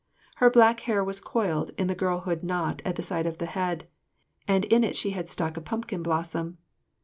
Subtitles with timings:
[0.37, 3.87] Her black hair was coiled in the girlhood knot at the side of the head,
[4.47, 6.57] and in it she had stuck a pumpkin blossom.